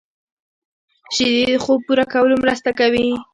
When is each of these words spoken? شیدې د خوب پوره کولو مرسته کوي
شیدې 1.15 1.43
د 1.49 1.53
خوب 1.63 1.79
پوره 1.87 2.05
کولو 2.13 2.35
مرسته 2.43 2.69
کوي 2.79 3.07